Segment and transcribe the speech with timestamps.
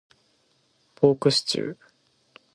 [0.95, 1.77] ポークシチュー